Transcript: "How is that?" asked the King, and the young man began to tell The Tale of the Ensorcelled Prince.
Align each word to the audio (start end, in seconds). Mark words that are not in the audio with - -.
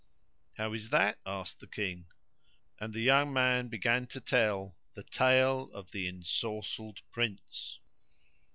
"How 0.53 0.73
is 0.73 0.89
that?" 0.89 1.19
asked 1.27 1.59
the 1.59 1.67
King, 1.67 2.07
and 2.79 2.91
the 2.91 3.01
young 3.01 3.31
man 3.31 3.67
began 3.67 4.07
to 4.07 4.19
tell 4.19 4.75
The 4.95 5.03
Tale 5.03 5.69
of 5.73 5.91
the 5.91 6.07
Ensorcelled 6.07 7.03
Prince. 7.11 7.79